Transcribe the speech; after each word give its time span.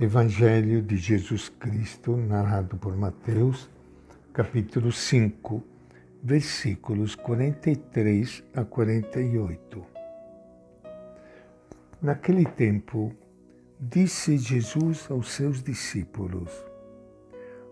Evangelho 0.00 0.80
de 0.80 0.96
Jesus 0.96 1.48
Cristo, 1.48 2.16
narrado 2.16 2.76
por 2.76 2.96
Mateus, 2.96 3.68
capítulo 4.32 4.92
5, 4.92 5.60
versículos 6.22 7.16
43 7.16 8.44
a 8.54 8.64
48. 8.64 9.84
Naquele 12.00 12.44
tempo, 12.44 13.12
disse 13.80 14.38
Jesus 14.38 15.10
aos 15.10 15.32
seus 15.32 15.60
discípulos: 15.60 16.48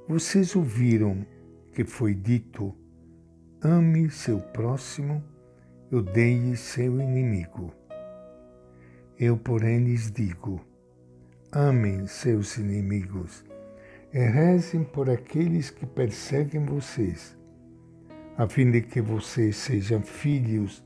Vocês 0.08 0.56
ouviram 0.56 1.24
que 1.72 1.84
foi 1.84 2.12
dito: 2.12 2.74
ame 3.62 4.10
seu 4.10 4.40
próximo 4.40 5.22
e 5.92 5.94
odeie 5.94 6.56
seu 6.56 7.00
inimigo. 7.00 7.72
Eu, 9.16 9.36
porém, 9.36 9.84
lhes 9.84 10.10
digo: 10.10 10.60
amem 11.56 12.06
seus 12.06 12.58
inimigos 12.58 13.42
e 14.12 14.18
rezem 14.18 14.84
por 14.84 15.08
aqueles 15.08 15.70
que 15.70 15.86
perseguem 15.86 16.66
vocês, 16.66 17.34
a 18.36 18.46
fim 18.46 18.70
de 18.70 18.82
que 18.82 19.00
vocês 19.00 19.56
sejam 19.56 20.02
filhos 20.02 20.84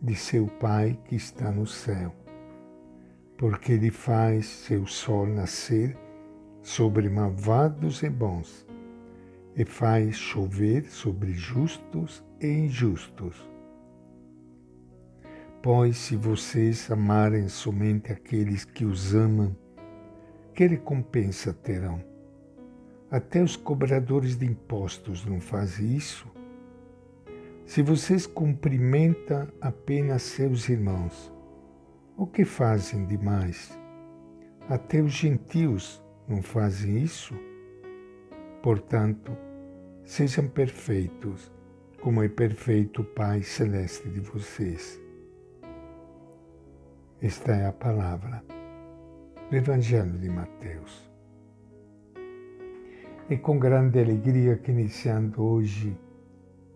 de 0.00 0.14
seu 0.14 0.46
Pai 0.46 0.96
que 1.06 1.16
está 1.16 1.50
no 1.50 1.66
céu, 1.66 2.14
porque 3.36 3.72
Ele 3.72 3.90
faz 3.90 4.46
seu 4.46 4.86
sol 4.86 5.26
nascer 5.26 5.98
sobre 6.62 7.08
malvados 7.08 8.04
e 8.04 8.08
bons, 8.08 8.64
e 9.56 9.64
faz 9.64 10.14
chover 10.14 10.84
sobre 10.84 11.32
justos 11.32 12.24
e 12.40 12.46
injustos. 12.46 13.50
Pois 15.60 15.96
se 15.96 16.14
vocês 16.14 16.88
amarem 16.92 17.48
somente 17.48 18.12
aqueles 18.12 18.64
que 18.64 18.84
os 18.84 19.16
amam, 19.16 19.56
que 20.52 20.66
recompensa 20.66 21.52
terão? 21.52 22.02
Até 23.10 23.42
os 23.42 23.56
cobradores 23.56 24.36
de 24.36 24.46
impostos 24.46 25.24
não 25.24 25.40
fazem 25.40 25.96
isso? 25.96 26.30
Se 27.64 27.82
vocês 27.82 28.26
cumprimentam 28.26 29.48
apenas 29.60 30.22
seus 30.22 30.68
irmãos, 30.68 31.32
o 32.16 32.26
que 32.26 32.44
fazem 32.44 33.06
demais? 33.06 33.78
Até 34.68 35.00
os 35.00 35.12
gentios 35.12 36.02
não 36.28 36.42
fazem 36.42 37.02
isso? 37.02 37.34
Portanto, 38.62 39.36
sejam 40.04 40.46
perfeitos, 40.48 41.50
como 42.00 42.22
é 42.22 42.28
perfeito 42.28 43.02
o 43.02 43.04
Pai 43.04 43.42
Celeste 43.42 44.08
de 44.08 44.20
vocês. 44.20 45.00
Esta 47.20 47.52
é 47.52 47.66
a 47.66 47.72
palavra 47.72 48.42
do 49.52 49.56
Evangelho 49.58 50.18
de 50.18 50.30
Mateus. 50.30 51.12
E 53.28 53.36
com 53.36 53.58
grande 53.58 54.00
alegria 54.00 54.56
que 54.56 54.70
iniciando 54.70 55.42
hoje 55.42 55.94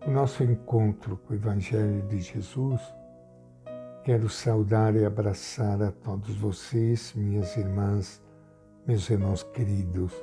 o 0.05 0.11
nosso 0.11 0.43
encontro 0.43 1.17
com 1.17 1.33
o 1.33 1.35
Evangelho 1.35 2.03
de 2.07 2.19
Jesus, 2.19 2.79
quero 4.03 4.29
saudar 4.29 4.95
e 4.95 5.03
abraçar 5.03 5.81
a 5.81 5.91
todos 5.91 6.35
vocês, 6.35 7.15
minhas 7.15 7.57
irmãs, 7.57 8.21
meus 8.85 9.09
irmãos 9.09 9.41
queridos, 9.41 10.13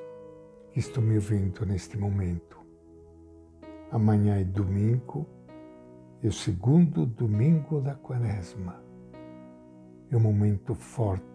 que 0.71 0.79
estão 0.79 1.03
me 1.03 1.17
ouvindo 1.17 1.67
neste 1.67 1.99
momento. 1.99 2.57
Amanhã 3.91 4.39
é 4.39 4.45
domingo, 4.45 5.27
é 6.23 6.29
o 6.29 6.33
segundo 6.33 7.05
domingo 7.05 7.81
da 7.81 7.97
quaresma. 7.97 8.81
É 10.09 10.17
um 10.17 10.21
momento 10.21 10.73
forte 10.77 11.34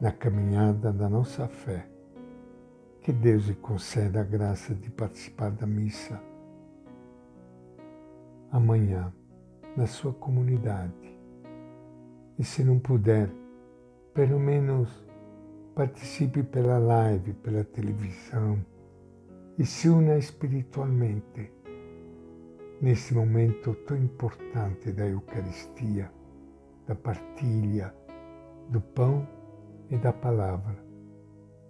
na 0.00 0.12
caminhada 0.12 0.92
da 0.92 1.08
nossa 1.08 1.48
fé. 1.48 1.88
Que 3.00 3.12
Deus 3.12 3.46
lhe 3.46 3.54
conceda 3.54 4.20
a 4.20 4.24
graça 4.24 4.74
de 4.74 4.90
participar 4.90 5.50
da 5.50 5.66
missa 5.66 6.20
amanhã 8.50 9.12
na 9.76 9.86
sua 9.86 10.12
comunidade. 10.12 11.16
E 12.38 12.44
se 12.44 12.64
não 12.64 12.78
puder, 12.78 13.30
pelo 14.12 14.38
menos 14.38 15.06
participe 15.74 16.42
pela 16.42 16.78
live, 16.78 17.34
pela 17.34 17.62
televisão 17.62 18.58
e 19.58 19.64
se 19.64 19.88
una 19.88 20.16
espiritualmente 20.16 21.50
nesse 22.80 23.14
momento 23.14 23.74
tão 23.86 23.96
importante 23.96 24.92
da 24.92 25.06
Eucaristia, 25.06 26.10
da 26.86 26.94
partilha, 26.94 27.94
do 28.68 28.80
pão 28.80 29.26
e 29.90 29.96
da 29.96 30.12
palavra, 30.12 30.76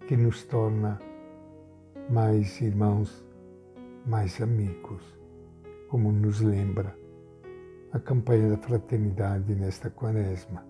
que 0.06 0.16
nos 0.16 0.44
torna 0.44 0.98
mais 2.08 2.60
irmãos, 2.60 3.24
mais 4.06 4.40
amigos, 4.40 5.02
como 5.88 6.12
nos 6.12 6.40
lembra 6.40 6.96
a 7.92 7.98
campanha 7.98 8.50
da 8.50 8.56
fraternidade 8.56 9.54
nesta 9.54 9.90
quaresma. 9.90 10.64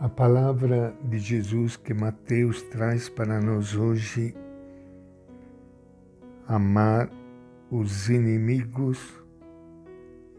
A 0.00 0.08
palavra 0.08 0.94
de 1.04 1.18
Jesus 1.18 1.76
que 1.76 1.94
Mateus 1.94 2.62
traz 2.62 3.08
para 3.08 3.40
nós 3.40 3.74
hoje, 3.74 4.34
amar 6.48 7.08
os 7.70 8.08
inimigos 8.08 9.24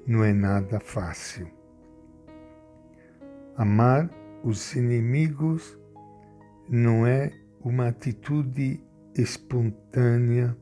não 0.05 0.23
é 0.23 0.33
nada 0.33 0.79
fácil. 0.79 1.47
Amar 3.55 4.09
os 4.43 4.75
inimigos 4.75 5.79
não 6.69 7.07
é 7.07 7.31
uma 7.63 7.87
atitude 7.87 8.83
espontânea 9.15 10.55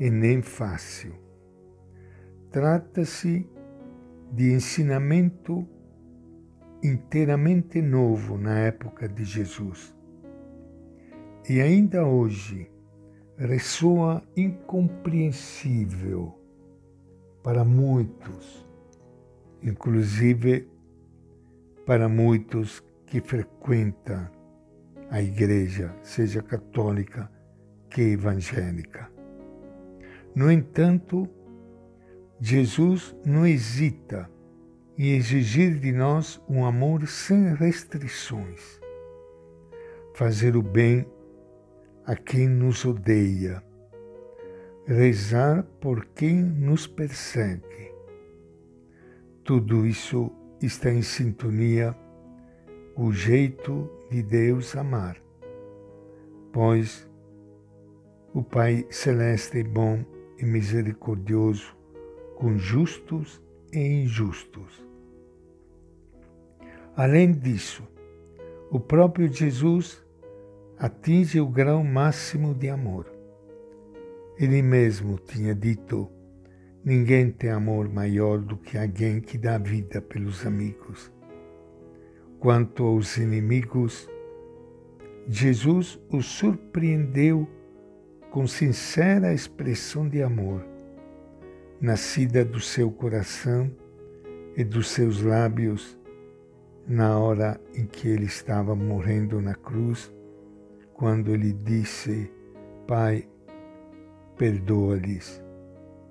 e 0.00 0.10
nem 0.10 0.40
fácil. 0.40 1.14
Trata-se 2.50 3.46
de 4.32 4.52
ensinamento 4.52 5.68
inteiramente 6.82 7.82
novo 7.82 8.38
na 8.38 8.58
época 8.58 9.06
de 9.08 9.24
Jesus. 9.24 9.94
E 11.48 11.60
ainda 11.60 12.04
hoje 12.06 12.70
ressoa 13.36 14.22
incompreensível 14.34 16.32
para 17.42 17.64
muitos, 17.64 18.66
inclusive 19.62 20.68
para 21.84 22.08
muitos 22.08 22.82
que 23.06 23.20
frequenta 23.20 24.30
a 25.10 25.22
igreja, 25.22 25.94
seja 26.02 26.42
católica 26.42 27.30
que 27.90 28.02
evangélica. 28.02 29.10
No 30.34 30.50
entanto, 30.50 31.28
Jesus 32.40 33.14
não 33.24 33.46
hesita 33.46 34.28
em 34.98 35.16
exigir 35.16 35.78
de 35.78 35.92
nós 35.92 36.40
um 36.48 36.64
amor 36.64 37.06
sem 37.06 37.54
restrições, 37.54 38.80
fazer 40.14 40.56
o 40.56 40.62
bem 40.62 41.06
a 42.04 42.16
quem 42.16 42.48
nos 42.48 42.84
odeia, 42.84 43.62
rezar 44.86 45.62
por 45.80 46.04
quem 46.06 46.42
nos 46.42 46.86
persegue. 46.86 47.92
Tudo 49.42 49.86
isso 49.86 50.30
está 50.60 50.90
em 50.90 51.02
sintonia 51.02 51.96
o 52.96 53.12
jeito 53.12 53.90
de 54.10 54.22
Deus 54.22 54.76
amar, 54.76 55.20
pois 56.52 57.08
o 58.32 58.42
Pai 58.42 58.86
Celeste 58.90 59.58
é 59.58 59.64
bom 59.64 60.04
e 60.38 60.44
misericordioso 60.44 61.76
com 62.36 62.56
justos 62.56 63.42
e 63.72 63.78
injustos. 63.78 64.84
Além 66.96 67.32
disso, 67.32 67.82
o 68.70 68.78
próprio 68.78 69.32
Jesus 69.32 70.04
atinge 70.78 71.40
o 71.40 71.48
grau 71.48 71.82
máximo 71.82 72.54
de 72.54 72.68
amor. 72.68 73.12
Ele 74.38 74.62
mesmo 74.62 75.18
tinha 75.18 75.54
dito: 75.54 76.08
Ninguém 76.84 77.32
tem 77.32 77.50
amor 77.50 77.88
maior 77.88 78.38
do 78.38 78.56
que 78.56 78.78
alguém 78.78 79.20
que 79.20 79.38
dá 79.38 79.58
vida 79.58 80.00
pelos 80.00 80.46
amigos. 80.46 81.12
Quanto 82.44 82.84
aos 82.84 83.16
inimigos, 83.16 84.06
Jesus 85.26 85.98
os 86.10 86.26
surpreendeu 86.26 87.48
com 88.30 88.46
sincera 88.46 89.32
expressão 89.32 90.06
de 90.06 90.22
amor, 90.22 90.62
nascida 91.80 92.44
do 92.44 92.60
seu 92.60 92.90
coração 92.90 93.74
e 94.54 94.62
dos 94.62 94.88
seus 94.88 95.22
lábios 95.22 95.98
na 96.86 97.18
hora 97.18 97.58
em 97.74 97.86
que 97.86 98.08
ele 98.08 98.26
estava 98.26 98.76
morrendo 98.76 99.40
na 99.40 99.54
cruz, 99.54 100.12
quando 100.92 101.30
ele 101.30 101.50
disse: 101.50 102.30
Pai, 102.86 103.26
perdoa-lhes, 104.36 105.42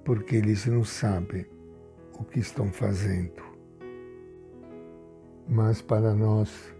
porque 0.03 0.37
eles 0.37 0.65
não 0.65 0.83
sabem 0.83 1.45
o 2.17 2.23
que 2.23 2.39
estão 2.39 2.73
fazendo. 2.73 3.52
Mas 5.53 5.83
para 5.83 6.15
nós, 6.15 6.73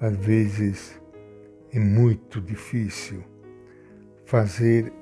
às 0.00 0.16
vezes, 0.16 1.00
É 1.70 1.78
muito 1.78 2.40
difícil 2.40 3.22
fazer 4.24 4.92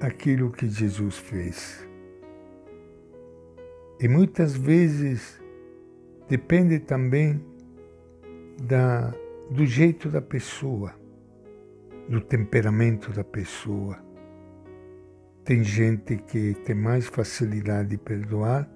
aquilo 0.00 0.52
que 0.52 0.68
Jesus 0.68 1.16
fez. 1.16 1.84
E 3.98 4.06
muitas 4.06 4.54
vezes 4.54 5.42
depende 6.28 6.78
também 6.78 7.42
da, 8.62 9.12
do 9.50 9.66
jeito 9.66 10.08
da 10.10 10.20
pessoa, 10.20 10.94
do 12.06 12.20
temperamento 12.20 13.10
da 13.10 13.24
pessoa. 13.24 13.98
Tem 15.42 15.64
gente 15.64 16.18
que 16.18 16.54
tem 16.66 16.76
mais 16.76 17.06
facilidade 17.06 17.88
de 17.88 17.98
perdoar 17.98 18.70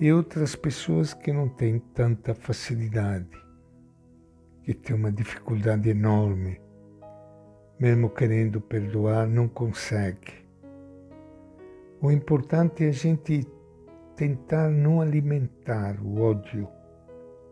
e 0.00 0.12
outras 0.12 0.54
pessoas 0.54 1.12
que 1.12 1.32
não 1.32 1.48
têm 1.48 1.80
tanta 1.92 2.32
facilidade, 2.32 3.28
que 4.62 4.72
têm 4.72 4.94
uma 4.94 5.10
dificuldade 5.10 5.88
enorme, 5.90 6.60
mesmo 7.80 8.08
querendo 8.08 8.60
perdoar, 8.60 9.26
não 9.26 9.48
consegue. 9.48 10.46
O 12.00 12.12
importante 12.12 12.84
é 12.84 12.88
a 12.88 12.92
gente 12.92 13.44
tentar 14.14 14.70
não 14.70 15.00
alimentar 15.00 15.98
o 16.00 16.20
ódio, 16.20 16.68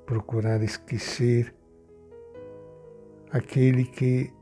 procurar 0.05 0.63
esquecer 0.63 1.53
aquele 3.33 3.85
que 3.85 4.33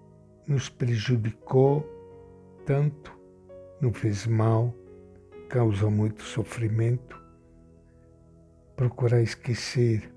nos 0.46 0.68
prejudicou 0.68 1.88
tanto, 2.66 3.18
nos 3.80 3.96
fez 3.96 4.26
mal, 4.26 4.74
causou 5.48 5.90
muito 5.90 6.22
sofrimento 6.22 7.23
procurar 8.76 9.22
esquecer, 9.22 10.12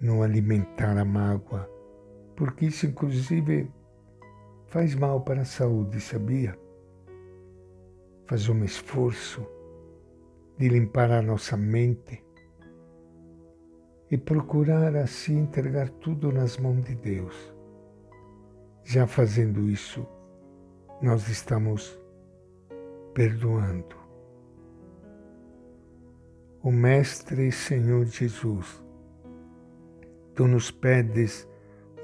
não 0.00 0.22
alimentar 0.22 0.96
a 0.96 1.04
mágoa, 1.04 1.68
porque 2.36 2.66
isso, 2.66 2.86
inclusive, 2.86 3.70
faz 4.66 4.94
mal 4.94 5.20
para 5.20 5.42
a 5.42 5.44
saúde, 5.44 6.00
sabia? 6.00 6.58
Fazer 8.26 8.52
um 8.52 8.64
esforço 8.64 9.46
de 10.58 10.68
limpar 10.68 11.10
a 11.10 11.20
nossa 11.20 11.56
mente 11.56 12.24
e 14.10 14.16
procurar 14.16 14.96
assim 14.96 15.38
entregar 15.38 15.88
tudo 15.88 16.32
nas 16.32 16.56
mãos 16.56 16.82
de 16.84 16.94
Deus. 16.94 17.54
Já 18.84 19.06
fazendo 19.06 19.68
isso, 19.68 20.06
nós 21.00 21.28
estamos 21.28 21.98
perdoando 23.14 24.01
o 26.62 26.70
Mestre 26.70 27.48
e 27.48 27.52
Senhor 27.52 28.04
Jesus. 28.04 28.80
Tu 30.34 30.46
nos 30.46 30.70
pedes 30.70 31.48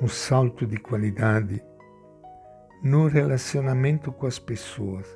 um 0.02 0.08
salto 0.08 0.66
de 0.66 0.76
qualidade 0.76 1.62
no 2.82 3.06
relacionamento 3.06 4.10
com 4.10 4.26
as 4.26 4.38
pessoas, 4.38 5.06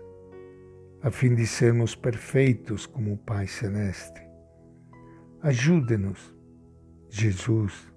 a 1.02 1.10
fim 1.10 1.34
de 1.34 1.44
sermos 1.44 1.96
perfeitos 1.96 2.86
como 2.86 3.14
o 3.14 3.18
Pai 3.18 3.48
Celeste. 3.48 4.22
Ajude-nos, 5.42 6.32
Jesus, 7.08 7.92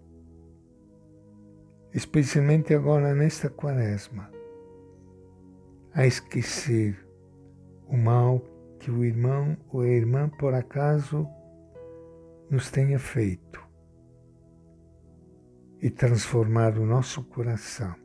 especialmente 1.94 2.74
agora 2.74 3.14
nesta 3.14 3.52
quaresma, 3.52 4.32
a 5.94 6.08
esquecer 6.08 7.08
o 7.88 7.96
mal 7.96 8.42
que 8.80 8.92
o 8.92 9.04
irmão 9.04 9.58
ou 9.72 9.82
a 9.82 9.88
irmã 9.88 10.30
por 10.30 10.54
acaso 10.54 11.28
nos 12.50 12.70
tenha 12.70 13.00
feito 13.00 13.64
e 15.82 15.90
transformar 15.90 16.78
o 16.78 16.86
nosso 16.86 17.24
coração, 17.24 17.96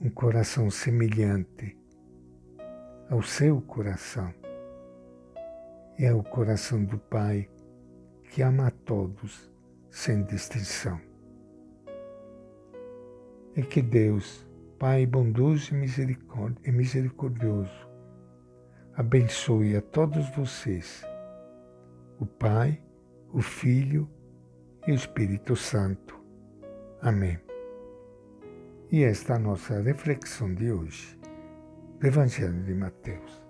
um 0.00 0.10
coração 0.10 0.70
semelhante 0.70 1.76
ao 3.10 3.22
seu 3.22 3.60
coração 3.60 4.32
e 5.98 6.06
ao 6.06 6.22
coração 6.22 6.84
do 6.84 6.98
Pai 6.98 7.48
que 8.30 8.42
ama 8.42 8.68
a 8.68 8.70
todos 8.70 9.50
sem 9.90 10.22
distinção. 10.24 11.00
E 13.54 13.62
que 13.62 13.82
Deus, 13.82 14.46
Pai 14.78 15.04
bondoso 15.06 15.74
e 15.74 16.72
misericordioso, 16.72 17.91
abençoe 18.94 19.76
a 19.76 19.80
todos 19.80 20.28
vocês 20.36 21.02
o 22.18 22.26
Pai, 22.26 22.80
o 23.32 23.40
Filho 23.40 24.08
e 24.86 24.92
o 24.92 24.94
Espírito 24.94 25.56
Santo. 25.56 26.22
Amém. 27.00 27.38
E 28.90 29.02
esta 29.02 29.32
é 29.32 29.36
a 29.36 29.38
nossa 29.38 29.80
reflexão 29.80 30.54
de 30.54 30.70
hoje 30.70 31.18
do 31.98 32.06
Evangelho 32.06 32.62
de 32.62 32.74
Mateus. 32.74 33.42